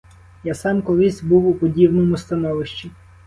Я 0.43 0.53
сам 0.55 0.81
колись 0.81 1.23
був 1.23 1.47
у 1.47 1.53
подібному 1.53 2.17
становищі. 2.17 2.91